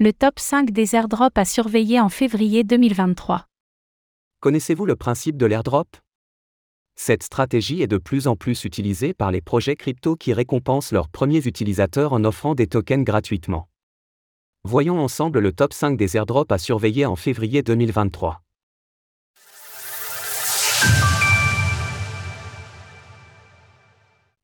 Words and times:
Le 0.00 0.12
top 0.12 0.38
5 0.38 0.70
des 0.70 0.94
airdrops 0.94 1.36
à 1.36 1.44
surveiller 1.44 1.98
en 1.98 2.08
février 2.08 2.62
2023. 2.62 3.46
Connaissez-vous 4.38 4.86
le 4.86 4.94
principe 4.94 5.36
de 5.36 5.44
l'airdrop? 5.44 5.88
Cette 6.94 7.24
stratégie 7.24 7.82
est 7.82 7.88
de 7.88 7.98
plus 7.98 8.28
en 8.28 8.36
plus 8.36 8.62
utilisée 8.62 9.12
par 9.12 9.32
les 9.32 9.40
projets 9.40 9.74
crypto 9.74 10.14
qui 10.14 10.32
récompensent 10.32 10.92
leurs 10.92 11.08
premiers 11.08 11.44
utilisateurs 11.44 12.12
en 12.12 12.22
offrant 12.22 12.54
des 12.54 12.68
tokens 12.68 13.04
gratuitement. 13.04 13.68
Voyons 14.62 15.00
ensemble 15.00 15.40
le 15.40 15.50
top 15.50 15.72
5 15.72 15.96
des 15.96 16.16
airdrops 16.16 16.52
à 16.52 16.58
surveiller 16.58 17.04
en 17.04 17.16
février 17.16 17.64
2023. 17.64 18.40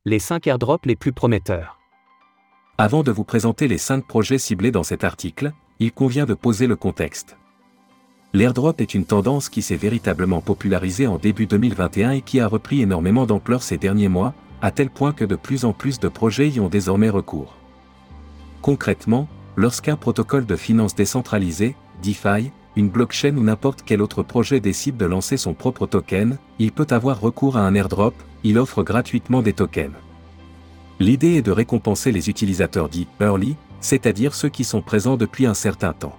Les 0.05 0.18
5 0.18 0.48
airdrops 0.48 0.84
les 0.84 0.96
plus 0.96 1.12
prometteurs. 1.12 1.79
Avant 2.77 3.04
de 3.04 3.12
vous 3.12 3.22
présenter 3.22 3.68
les 3.68 3.79
5 3.79 4.04
projets 4.04 4.38
ciblés 4.38 4.72
dans 4.72 4.82
cet 4.82 5.04
article, 5.04 5.52
il 5.79 5.93
convient 5.93 6.25
de 6.25 6.34
poser 6.34 6.66
le 6.66 6.75
contexte. 6.75 7.36
L'airdrop 8.32 8.81
est 8.81 8.94
une 8.94 9.04
tendance 9.04 9.48
qui 9.48 9.62
s'est 9.62 9.76
véritablement 9.76 10.40
popularisée 10.40 11.07
en 11.07 11.18
début 11.18 11.46
2021 11.46 12.11
et 12.11 12.21
qui 12.21 12.40
a 12.40 12.48
repris 12.48 12.82
énormément 12.82 13.26
d'ampleur 13.26 13.62
ces 13.62 13.79
derniers 13.79 14.08
mois, 14.08 14.34
à 14.61 14.72
tel 14.72 14.90
point 14.90 15.12
que 15.12 15.25
de 15.25 15.36
plus 15.36 15.64
en 15.64 15.72
plus 15.72 16.00
de 16.00 16.08
projets 16.08 16.48
y 16.48 16.58
ont 16.58 16.68
désormais 16.68 17.11
recours. 17.11 17.54
Concrètement, 18.61 19.29
lorsqu'un 19.54 19.95
protocole 19.95 20.45
de 20.45 20.56
finance 20.56 20.96
décentralisé, 20.96 21.76
DeFi, 22.03 22.50
une 22.75 22.89
blockchain 22.89 23.36
ou 23.36 23.45
n'importe 23.45 23.84
quel 23.86 24.03
autre 24.03 24.25
projet 24.25 24.59
décide 24.59 24.96
de 24.96 25.06
lancer 25.06 25.36
son 25.36 25.54
propre 25.54 25.86
token, 25.86 26.39
il 26.59 26.72
peut 26.72 26.89
avoir 26.90 27.20
recours 27.20 27.56
à 27.56 27.61
un 27.61 27.76
airdrop, 27.76 28.14
il 28.43 28.59
offre 28.59 28.82
gratuitement 28.82 29.43
des 29.43 29.53
tokens. 29.53 29.95
L'idée 31.00 31.34
est 31.34 31.43
de 31.43 31.50
récompenser 31.50 32.12
les 32.12 32.30
utilisateurs 32.30 32.89
dits 32.89 33.08
early, 33.20 33.56
c'est-à-dire 33.80 34.34
ceux 34.34 34.48
qui 34.48 34.64
sont 34.64 34.83
présents 34.83 35.17
depuis 35.17 35.47
un 35.47 35.55
certain 35.55 35.92
temps. 35.92 36.17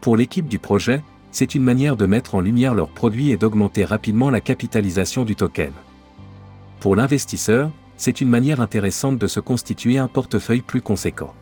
Pour 0.00 0.16
l'équipe 0.16 0.48
du 0.48 0.58
projet, 0.58 1.02
c'est 1.30 1.54
une 1.54 1.62
manière 1.62 1.96
de 1.96 2.06
mettre 2.06 2.34
en 2.34 2.40
lumière 2.40 2.74
leurs 2.74 2.90
produits 2.90 3.30
et 3.30 3.36
d'augmenter 3.36 3.84
rapidement 3.84 4.30
la 4.30 4.40
capitalisation 4.40 5.24
du 5.24 5.34
token. 5.34 5.72
Pour 6.80 6.94
l'investisseur, 6.94 7.70
c'est 7.96 8.20
une 8.20 8.28
manière 8.28 8.60
intéressante 8.60 9.18
de 9.18 9.26
se 9.26 9.40
constituer 9.40 9.98
un 9.98 10.08
portefeuille 10.08 10.62
plus 10.62 10.82
conséquent. 10.82 11.34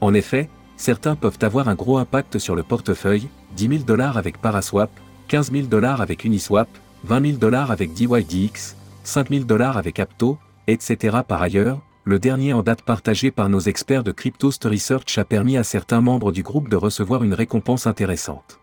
En 0.00 0.14
effet, 0.14 0.48
certains 0.76 1.16
peuvent 1.16 1.38
avoir 1.42 1.68
un 1.68 1.74
gros 1.74 1.98
impact 1.98 2.38
sur 2.38 2.54
le 2.54 2.62
portefeuille, 2.62 3.28
10 3.56 3.68
000 3.68 3.82
dollars 3.84 4.16
avec 4.16 4.40
Paraswap, 4.40 4.90
15 5.28 5.52
000 5.52 5.66
dollars 5.66 6.00
avec 6.00 6.24
Uniswap, 6.24 6.68
20 7.04 7.26
000 7.26 7.38
dollars 7.38 7.70
avec 7.70 7.92
DYDX, 7.92 8.76
5 9.04 9.30
000 9.30 9.44
dollars 9.44 9.76
avec 9.76 9.98
Apto, 9.98 10.38
etc. 10.66 11.18
Par 11.26 11.42
ailleurs, 11.42 11.80
le 12.04 12.18
dernier 12.18 12.52
en 12.52 12.62
date 12.62 12.82
partagé 12.82 13.30
par 13.30 13.48
nos 13.48 13.60
experts 13.60 14.04
de 14.04 14.12
Cryptost 14.12 14.64
Research 14.64 15.16
a 15.16 15.24
permis 15.24 15.56
à 15.56 15.64
certains 15.64 16.00
membres 16.00 16.32
du 16.32 16.42
groupe 16.42 16.68
de 16.68 16.76
recevoir 16.76 17.24
une 17.24 17.34
récompense 17.34 17.86
intéressante. 17.86 18.60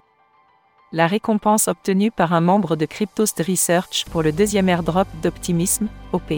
La 0.94 1.08
récompense 1.08 1.68
obtenue 1.68 2.12
par 2.12 2.34
un 2.34 2.42
membre 2.42 2.76
de 2.76 2.86
Cryptost 2.86 3.42
Research 3.48 4.06
pour 4.12 4.24
le 4.24 4.32
deuxième 4.32 4.70
airdrop 4.70 5.08
d'Optimisme, 5.24 5.88
OP. 6.12 6.34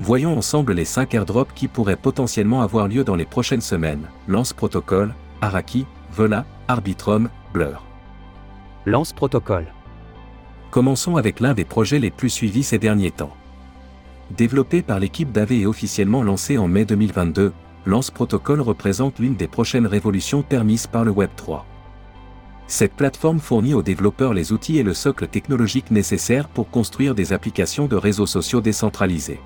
Voyons 0.00 0.38
ensemble 0.38 0.72
les 0.72 0.86
5 0.86 1.12
airdrops 1.14 1.52
qui 1.54 1.68
pourraient 1.68 1.96
potentiellement 1.96 2.62
avoir 2.62 2.88
lieu 2.88 3.04
dans 3.04 3.16
les 3.16 3.26
prochaines 3.26 3.60
semaines. 3.60 4.08
Lance 4.28 4.52
Protocol, 4.54 5.14
Araki, 5.42 5.84
Vola, 6.12 6.46
Arbitrum, 6.68 7.28
Blur. 7.52 7.84
Lance 8.86 9.12
Protocol. 9.12 9.66
Commençons 10.70 11.16
avec 11.16 11.40
l'un 11.40 11.52
des 11.52 11.66
projets 11.66 11.98
les 11.98 12.10
plus 12.10 12.30
suivis 12.30 12.62
ces 12.62 12.78
derniers 12.78 13.10
temps. 13.10 13.36
Développé 14.36 14.82
par 14.82 15.00
l'équipe 15.00 15.32
d'AV 15.32 15.52
et 15.52 15.66
officiellement 15.66 16.22
lancé 16.22 16.56
en 16.56 16.68
mai 16.68 16.84
2022, 16.84 17.52
Lance 17.84 18.10
Protocol 18.10 18.60
représente 18.60 19.18
l'une 19.18 19.34
des 19.34 19.48
prochaines 19.48 19.86
révolutions 19.86 20.42
permises 20.42 20.86
par 20.86 21.04
le 21.04 21.10
Web 21.10 21.30
3. 21.34 21.66
Cette 22.68 22.94
plateforme 22.94 23.40
fournit 23.40 23.74
aux 23.74 23.82
développeurs 23.82 24.32
les 24.32 24.52
outils 24.52 24.78
et 24.78 24.84
le 24.84 24.94
socle 24.94 25.26
technologique 25.26 25.90
nécessaire 25.90 26.48
pour 26.48 26.70
construire 26.70 27.16
des 27.16 27.32
applications 27.32 27.88
de 27.88 27.96
réseaux 27.96 28.26
sociaux 28.26 28.60
décentralisés. 28.60 29.40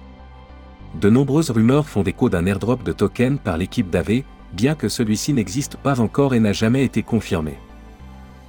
De 1.01 1.09
nombreuses 1.09 1.51
rumeurs 1.51 1.89
font 1.89 2.03
écho 2.03 2.29
d'un 2.29 2.45
airdrop 2.45 2.83
de 2.83 2.93
tokens 2.93 3.39
par 3.43 3.57
l'équipe 3.57 3.89
d'AV, 3.89 4.23
bien 4.53 4.75
que 4.75 4.91
celui-ci 4.91 5.33
n'existe 5.33 5.77
pas 5.77 6.01
encore 6.01 6.35
et 6.35 6.41
n'a 6.41 6.53
jamais 6.53 6.85
été 6.85 7.03
confirmé. 7.03 7.55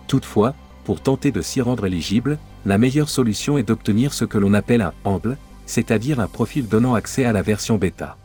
Toutefois, 0.08 0.54
pour 0.84 1.02
tenter 1.02 1.32
de 1.32 1.42
s'y 1.42 1.62
rendre 1.62 1.86
éligible, 1.86 2.38
la 2.66 2.78
meilleure 2.78 3.10
solution 3.10 3.58
est 3.58 3.64
d'obtenir 3.64 4.14
ce 4.14 4.26
que 4.26 4.38
l'on 4.38 4.54
appelle 4.54 4.82
un 4.82 4.94
Amble, 5.06 5.38
c'est-à-dire 5.66 6.20
un 6.20 6.28
profil 6.28 6.68
donnant 6.68 6.96
accès 6.96 7.26
à 7.26 7.32
la 7.32 7.42
version 7.42 7.78
bêta. 7.78 8.18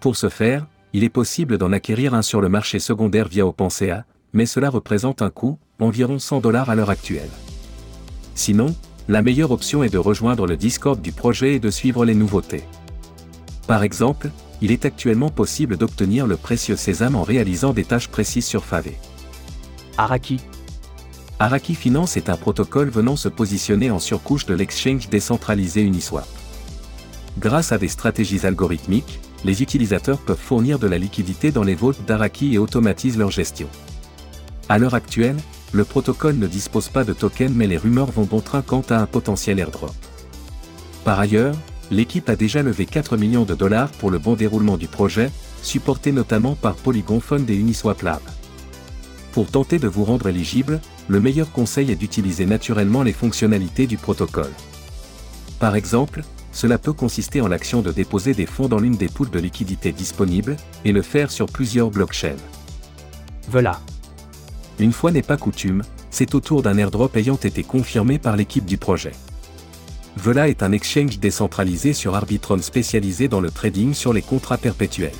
Pour 0.00 0.16
ce 0.16 0.28
faire, 0.28 0.66
il 0.92 1.02
est 1.02 1.08
possible 1.08 1.58
d'en 1.58 1.72
acquérir 1.72 2.14
un 2.14 2.22
sur 2.22 2.40
le 2.40 2.48
marché 2.48 2.78
secondaire 2.78 3.28
via 3.28 3.46
OpenSea, 3.46 4.04
mais 4.32 4.46
cela 4.46 4.70
représente 4.70 5.22
un 5.22 5.30
coût, 5.30 5.58
environ 5.80 6.18
100 6.18 6.40
dollars 6.40 6.70
à 6.70 6.74
l'heure 6.74 6.90
actuelle. 6.90 7.30
Sinon, 8.34 8.74
la 9.08 9.22
meilleure 9.22 9.50
option 9.50 9.82
est 9.82 9.92
de 9.92 9.98
rejoindre 9.98 10.46
le 10.46 10.56
Discord 10.56 11.00
du 11.00 11.12
projet 11.12 11.54
et 11.54 11.58
de 11.58 11.70
suivre 11.70 12.04
les 12.04 12.14
nouveautés. 12.14 12.64
Par 13.66 13.82
exemple, 13.82 14.30
il 14.60 14.70
est 14.70 14.84
actuellement 14.84 15.30
possible 15.30 15.76
d'obtenir 15.76 16.26
le 16.26 16.36
précieux 16.36 16.76
sésame 16.76 17.16
en 17.16 17.22
réalisant 17.22 17.72
des 17.72 17.84
tâches 17.84 18.08
précises 18.08 18.46
sur 18.46 18.64
Favé. 18.64 18.96
Araki. 19.98 20.40
Araki 21.38 21.74
Finance 21.74 22.16
est 22.16 22.28
un 22.28 22.36
protocole 22.36 22.88
venant 22.88 23.16
se 23.16 23.28
positionner 23.28 23.90
en 23.90 23.98
surcouche 23.98 24.46
de 24.46 24.54
l'exchange 24.54 25.08
décentralisé 25.08 25.82
Uniswap. 25.82 26.28
Grâce 27.38 27.72
à 27.72 27.78
des 27.78 27.88
stratégies 27.88 28.46
algorithmiques, 28.46 29.20
les 29.44 29.62
utilisateurs 29.62 30.18
peuvent 30.18 30.38
fournir 30.38 30.78
de 30.78 30.86
la 30.86 30.98
liquidité 30.98 31.50
dans 31.50 31.64
les 31.64 31.74
vaults 31.74 32.00
d'Araki 32.06 32.54
et 32.54 32.58
automatisent 32.58 33.18
leur 33.18 33.30
gestion. 33.30 33.68
À 34.68 34.78
l'heure 34.78 34.94
actuelle, 34.94 35.36
le 35.72 35.84
protocole 35.84 36.36
ne 36.36 36.46
dispose 36.46 36.88
pas 36.88 37.04
de 37.04 37.12
token 37.12 37.52
mais 37.52 37.66
les 37.66 37.76
rumeurs 37.76 38.10
vont 38.10 38.24
bon 38.24 38.40
train 38.40 38.62
quant 38.62 38.84
à 38.88 38.98
un 38.98 39.06
potentiel 39.06 39.58
airdrop. 39.58 39.92
Par 41.04 41.18
ailleurs, 41.18 41.56
l'équipe 41.90 42.28
a 42.28 42.36
déjà 42.36 42.62
levé 42.62 42.86
4 42.86 43.16
millions 43.16 43.44
de 43.44 43.54
dollars 43.54 43.90
pour 43.90 44.10
le 44.10 44.18
bon 44.18 44.34
déroulement 44.34 44.76
du 44.76 44.88
projet, 44.88 45.30
supporté 45.62 46.12
notamment 46.12 46.54
par 46.54 46.76
Polygon 46.76 47.20
Fund 47.20 47.50
et 47.50 47.56
Uniswap 47.56 48.02
Lab. 48.02 48.22
Pour 49.32 49.50
tenter 49.50 49.78
de 49.78 49.88
vous 49.88 50.04
rendre 50.04 50.28
éligible, 50.28 50.80
le 51.08 51.20
meilleur 51.20 51.50
conseil 51.50 51.90
est 51.90 51.96
d'utiliser 51.96 52.46
naturellement 52.46 53.02
les 53.02 53.12
fonctionnalités 53.12 53.86
du 53.86 53.98
protocole. 53.98 54.52
Par 55.58 55.74
exemple, 55.74 56.22
cela 56.54 56.78
peut 56.78 56.92
consister 56.92 57.40
en 57.40 57.48
l'action 57.48 57.82
de 57.82 57.92
déposer 57.92 58.32
des 58.32 58.46
fonds 58.46 58.68
dans 58.68 58.78
l'une 58.78 58.96
des 58.96 59.08
poules 59.08 59.30
de 59.30 59.40
liquidité 59.40 59.92
disponibles, 59.92 60.56
et 60.84 60.92
le 60.92 61.02
faire 61.02 61.30
sur 61.30 61.46
plusieurs 61.46 61.90
blockchains. 61.90 62.36
Voilà. 63.50 63.80
Une 64.78 64.92
fois 64.92 65.10
n'est 65.10 65.22
pas 65.22 65.36
coutume, 65.36 65.82
c'est 66.10 66.34
au 66.34 66.40
tour 66.40 66.62
d'un 66.62 66.78
airdrop 66.78 67.16
ayant 67.16 67.36
été 67.36 67.64
confirmé 67.64 68.18
par 68.18 68.36
l'équipe 68.36 68.64
du 68.64 68.78
projet. 68.78 69.12
Vola 70.16 70.48
est 70.48 70.62
un 70.62 70.70
exchange 70.70 71.18
décentralisé 71.18 71.92
sur 71.92 72.14
Arbitrum 72.14 72.62
spécialisé 72.62 73.26
dans 73.26 73.40
le 73.40 73.50
trading 73.50 73.92
sur 73.92 74.12
les 74.12 74.22
contrats 74.22 74.56
perpétuels. 74.56 75.10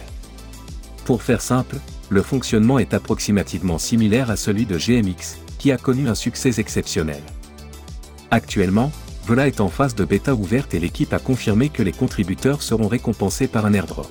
Pour 1.04 1.22
faire 1.22 1.40
simple, 1.40 1.76
le 2.10 2.22
fonctionnement 2.22 2.78
est 2.78 2.94
approximativement 2.94 3.78
similaire 3.78 4.30
à 4.30 4.36
celui 4.36 4.66
de 4.66 4.78
GMX, 4.78 5.38
qui 5.58 5.72
a 5.72 5.78
connu 5.78 6.08
un 6.08 6.14
succès 6.14 6.60
exceptionnel. 6.60 7.22
Actuellement, 8.30 8.92
Vola 9.26 9.46
est 9.46 9.62
en 9.62 9.68
phase 9.68 9.94
de 9.94 10.04
bêta 10.04 10.34
ouverte 10.34 10.74
et 10.74 10.78
l'équipe 10.78 11.14
a 11.14 11.18
confirmé 11.18 11.70
que 11.70 11.82
les 11.82 11.92
contributeurs 11.92 12.62
seront 12.62 12.88
récompensés 12.88 13.48
par 13.48 13.64
un 13.64 13.72
airdrop. 13.72 14.06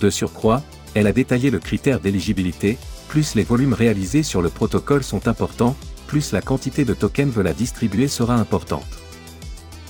De 0.00 0.08
surcroît, 0.08 0.62
elle 0.94 1.08
a 1.08 1.12
détaillé 1.12 1.50
le 1.50 1.58
critère 1.58 1.98
d'éligibilité, 1.98 2.78
plus 3.08 3.34
les 3.34 3.42
volumes 3.42 3.72
réalisés 3.72 4.22
sur 4.22 4.40
le 4.40 4.50
protocole 4.50 5.02
sont 5.02 5.26
importants, 5.26 5.76
plus 6.06 6.30
la 6.30 6.40
quantité 6.40 6.84
de 6.84 6.94
tokens 6.94 7.32
Vola 7.32 7.52
distribués 7.52 8.06
sera 8.06 8.36
importante. 8.36 8.86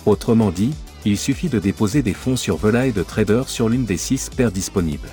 Autrement 0.07 0.51
dit, 0.51 0.73
il 1.05 1.19
suffit 1.19 1.51
de 1.51 1.59
déposer 1.59 2.01
des 2.01 2.15
fonds 2.15 2.37
sur 2.37 2.57
Vola 2.57 2.87
et 2.87 2.93
de 2.93 3.03
trader 3.03 3.43
sur 3.47 3.69
l'une 3.69 3.85
des 3.85 3.99
six 3.99 4.31
paires 4.35 4.53
disponibles. 4.53 5.11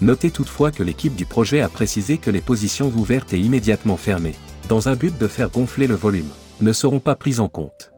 Notez 0.00 0.32
toutefois 0.32 0.72
que 0.72 0.82
l'équipe 0.82 1.14
du 1.14 1.26
projet 1.26 1.60
a 1.60 1.68
précisé 1.68 2.18
que 2.18 2.30
les 2.30 2.40
positions 2.40 2.92
ouvertes 2.96 3.32
et 3.34 3.38
immédiatement 3.38 3.96
fermées, 3.96 4.34
dans 4.68 4.88
un 4.88 4.96
but 4.96 5.16
de 5.16 5.28
faire 5.28 5.50
gonfler 5.50 5.86
le 5.86 5.94
volume, 5.94 6.30
ne 6.60 6.72
seront 6.72 7.00
pas 7.00 7.16
prises 7.16 7.40
en 7.40 7.48
compte. 7.48 7.92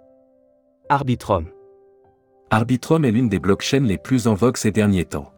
Arbitrum. 0.88 1.46
Arbitrum 2.50 3.04
est 3.04 3.10
l'une 3.10 3.28
des 3.28 3.38
blockchains 3.38 3.80
les 3.80 3.98
plus 3.98 4.26
en 4.28 4.34
vogue 4.34 4.56
ces 4.56 4.70
derniers 4.70 5.04
temps. 5.04 5.32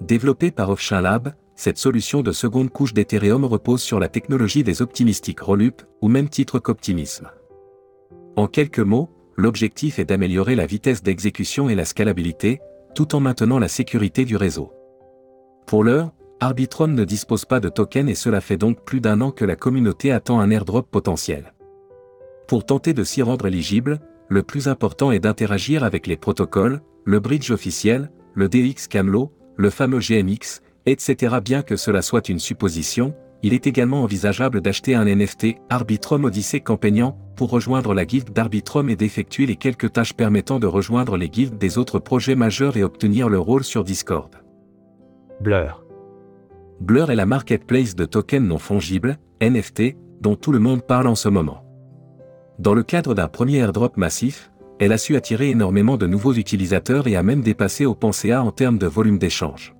Développée 0.00 0.50
par 0.50 0.70
Offchain 0.70 1.00
Lab, 1.00 1.34
cette 1.56 1.78
solution 1.78 2.22
de 2.22 2.32
seconde 2.32 2.70
couche 2.70 2.94
d'Ethereum 2.94 3.44
repose 3.44 3.82
sur 3.82 4.00
la 4.00 4.08
technologie 4.08 4.64
des 4.64 4.82
optimistiques 4.82 5.40
Rollup, 5.40 5.82
ou 6.00 6.08
même 6.08 6.28
titre 6.28 6.58
qu'Optimisme. 6.58 7.30
En 8.36 8.46
quelques 8.46 8.78
mots, 8.78 9.10
l'objectif 9.36 9.98
est 9.98 10.06
d'améliorer 10.06 10.54
la 10.54 10.66
vitesse 10.66 11.02
d'exécution 11.02 11.68
et 11.68 11.74
la 11.74 11.84
scalabilité, 11.84 12.60
tout 12.94 13.14
en 13.14 13.20
maintenant 13.20 13.58
la 13.58 13.68
sécurité 13.68 14.24
du 14.24 14.36
réseau. 14.36 14.72
Pour 15.66 15.84
l'heure, 15.84 16.12
Arbitrum 16.40 16.94
ne 16.94 17.04
dispose 17.04 17.44
pas 17.44 17.60
de 17.60 17.68
token 17.68 18.08
et 18.08 18.14
cela 18.14 18.40
fait 18.40 18.56
donc 18.56 18.84
plus 18.84 19.00
d'un 19.00 19.20
an 19.20 19.30
que 19.30 19.44
la 19.44 19.54
communauté 19.54 20.10
attend 20.10 20.40
un 20.40 20.50
airdrop 20.50 20.90
potentiel. 20.90 21.52
Pour 22.46 22.64
tenter 22.64 22.92
de 22.92 23.04
s'y 23.04 23.22
rendre 23.22 23.46
éligible, 23.46 24.00
le 24.28 24.42
plus 24.42 24.68
important 24.68 25.12
est 25.12 25.20
d'interagir 25.20 25.84
avec 25.84 26.06
les 26.06 26.16
protocoles, 26.16 26.80
le 27.04 27.20
bridge 27.20 27.50
officiel, 27.50 28.10
le 28.34 28.48
DX 28.48 28.88
Camlo, 28.88 29.32
le 29.56 29.70
fameux 29.70 30.00
GMX, 30.00 30.62
etc. 30.86 31.36
Bien 31.44 31.62
que 31.62 31.76
cela 31.76 32.02
soit 32.02 32.28
une 32.28 32.38
supposition, 32.38 33.14
il 33.42 33.54
est 33.54 33.66
également 33.66 34.02
envisageable 34.02 34.60
d'acheter 34.60 34.94
un 34.94 35.04
NFT, 35.04 35.56
Arbitrum 35.68 36.24
Odyssey 36.24 36.60
Campagnant, 36.60 37.18
pour 37.36 37.50
rejoindre 37.50 37.92
la 37.92 38.04
guilde 38.04 38.30
d'Arbitrum 38.30 38.88
et 38.88 38.96
d'effectuer 38.96 39.46
les 39.46 39.56
quelques 39.56 39.92
tâches 39.92 40.14
permettant 40.14 40.60
de 40.60 40.66
rejoindre 40.66 41.16
les 41.16 41.28
guildes 41.28 41.58
des 41.58 41.76
autres 41.76 41.98
projets 41.98 42.36
majeurs 42.36 42.76
et 42.76 42.84
obtenir 42.84 43.28
le 43.28 43.38
rôle 43.40 43.64
sur 43.64 43.82
Discord. 43.82 44.30
Blur. 45.40 45.84
Blur 46.80 47.10
est 47.10 47.16
la 47.16 47.26
marketplace 47.26 47.96
de 47.96 48.04
tokens 48.04 48.46
non 48.46 48.58
fongibles, 48.58 49.18
NFT, 49.40 49.96
dont 50.20 50.36
tout 50.36 50.52
le 50.52 50.60
monde 50.60 50.82
parle 50.86 51.08
en 51.08 51.16
ce 51.16 51.28
moment. 51.28 51.64
Dans 52.62 52.74
le 52.74 52.84
cadre 52.84 53.12
d'un 53.14 53.26
premier 53.26 53.56
airdrop 53.56 53.96
massif, 53.96 54.52
elle 54.78 54.92
a 54.92 54.98
su 54.98 55.16
attirer 55.16 55.50
énormément 55.50 55.96
de 55.96 56.06
nouveaux 56.06 56.34
utilisateurs 56.34 57.08
et 57.08 57.16
a 57.16 57.24
même 57.24 57.40
dépassé 57.40 57.86
OpenSea 57.86 58.40
en 58.40 58.52
termes 58.52 58.78
de 58.78 58.86
volume 58.86 59.18
d'échange. 59.18 59.74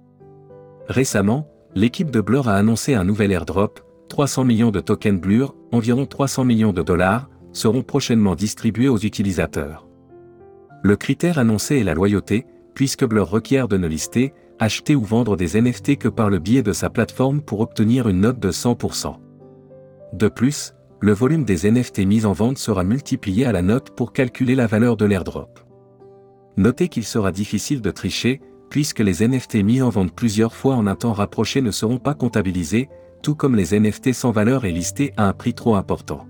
Récemment, 0.89 1.47
l'équipe 1.77 2.11
de 2.11 2.21
Blur 2.21 2.49
a 2.49 2.57
annoncé 2.57 2.95
un 2.95 3.05
nouvel 3.05 3.31
airdrop, 3.31 3.79
300 4.09 4.43
millions 4.43 4.73
de 4.73 4.81
tokens 4.81 5.21
Blur, 5.21 5.55
environ 5.71 6.07
300 6.07 6.45
millions 6.45 6.73
de 6.73 6.83
dollars, 6.83 7.31
seront 7.53 7.85
prochainement 7.85 8.35
distribués 8.35 8.89
aux 8.89 8.99
utilisateurs. 8.99 9.87
Le 10.83 10.97
critère 10.97 11.39
annoncé 11.39 11.79
est 11.79 11.85
la 11.85 11.95
loyauté, 11.95 12.47
puisque 12.75 13.05
Blur 13.05 13.31
requiert 13.31 13.69
de 13.69 13.77
ne 13.77 13.87
lister, 13.87 14.35
acheter 14.59 14.97
ou 14.97 15.05
vendre 15.05 15.37
des 15.37 15.57
NFT 15.61 15.99
que 15.99 16.09
par 16.09 16.31
le 16.31 16.41
biais 16.41 16.65
de 16.65 16.73
sa 16.73 16.91
plateforme 16.91 17.43
pour 17.43 17.61
obtenir 17.61 18.09
une 18.09 18.23
note 18.23 18.41
de 18.41 18.51
100%. 18.51 19.15
De 20.15 20.27
plus, 20.27 20.75
le 21.03 21.13
volume 21.13 21.45
des 21.45 21.69
NFT 21.69 22.07
mis 22.07 22.25
en 22.25 22.33
vente 22.33 22.59
sera 22.59 22.85
multiplié 22.85 23.45
à 23.45 23.51
la 23.51 23.61
note 23.61 23.91
pour 23.91 24.13
calculer 24.13 24.55
la 24.55 24.69
valeur 24.69 24.97
de 24.97 25.05
l'airdrop. 25.05 25.59
Notez 26.57 26.89
qu'il 26.89 27.03
sera 27.03 27.33
difficile 27.33 27.81
de 27.81 27.91
tricher, 27.91 28.41
puisque 28.71 29.01
les 29.01 29.27
NFT 29.27 29.57
mis 29.65 29.83
en 29.83 29.89
vente 29.89 30.15
plusieurs 30.15 30.55
fois 30.55 30.77
en 30.77 30.87
un 30.87 30.95
temps 30.95 31.13
rapproché 31.13 31.61
ne 31.61 31.73
seront 31.73 31.99
pas 31.99 32.15
comptabilisés, 32.15 32.89
tout 33.21 33.35
comme 33.35 33.57
les 33.57 33.77
NFT 33.79 34.13
sans 34.13 34.31
valeur 34.31 34.65
et 34.65 34.71
listés 34.71 35.13
à 35.17 35.27
un 35.27 35.33
prix 35.33 35.55
trop 35.55 35.75
important. 35.75 36.29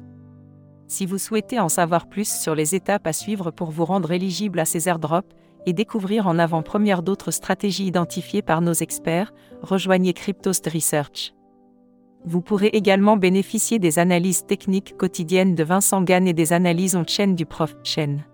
Si 0.88 1.04
vous 1.04 1.18
souhaitez 1.18 1.60
en 1.60 1.68
savoir 1.68 2.08
plus 2.08 2.30
sur 2.32 2.54
les 2.54 2.74
étapes 2.74 3.06
à 3.06 3.12
suivre 3.12 3.50
pour 3.50 3.70
vous 3.70 3.84
rendre 3.84 4.10
éligible 4.10 4.58
à 4.58 4.64
ces 4.64 4.88
airdrops 4.88 5.28
et 5.66 5.74
découvrir 5.74 6.26
en 6.26 6.38
avant-première 6.38 7.02
d'autres 7.02 7.30
stratégies 7.30 7.86
identifiées 7.86 8.42
par 8.42 8.62
nos 8.62 8.72
experts, 8.72 9.34
rejoignez 9.60 10.14
Cryptost 10.14 10.66
Research. 10.66 11.34
Vous 12.24 12.40
pourrez 12.40 12.68
également 12.68 13.16
bénéficier 13.16 13.78
des 13.78 13.98
analyses 13.98 14.46
techniques 14.46 14.96
quotidiennes 14.96 15.54
de 15.54 15.64
Vincent 15.64 16.02
Gann 16.02 16.28
et 16.28 16.32
des 16.32 16.52
analyses 16.52 16.94
on-chain 16.94 17.34
du 17.34 17.46
prof 17.46 17.74
Chen. 17.82 18.24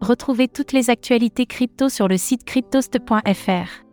Retrouvez 0.00 0.48
toutes 0.48 0.72
les 0.72 0.90
actualités 0.90 1.46
crypto 1.46 1.88
sur 1.88 2.08
le 2.08 2.16
site 2.16 2.44
cryptost.fr. 2.44 3.84